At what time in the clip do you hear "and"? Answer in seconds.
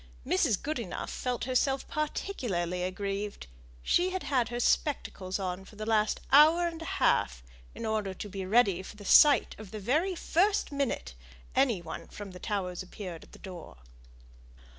6.67-6.81